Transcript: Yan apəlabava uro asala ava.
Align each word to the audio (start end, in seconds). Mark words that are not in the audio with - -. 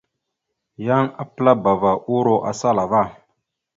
Yan 0.85 1.05
apəlabava 1.23 1.91
uro 2.17 2.35
asala 2.51 2.83
ava. 2.87 3.01